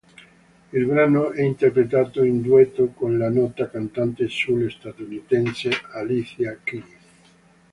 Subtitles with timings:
[0.73, 6.95] Il brano è interpretato in duetto con la nota cantante soul statunitense Alicia Keys.